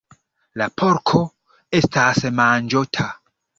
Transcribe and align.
La 0.61 0.67
porko 0.81 1.21
estas 1.81 2.25
manĝota. 2.43 3.09